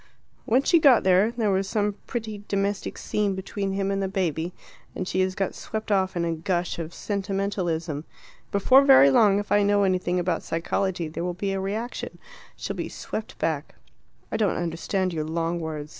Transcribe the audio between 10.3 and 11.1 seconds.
psychology,